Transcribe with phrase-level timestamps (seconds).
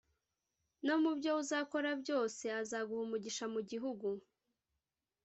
[0.85, 4.07] no mu byo uzakora byose; azaguha umugisha mu gihugu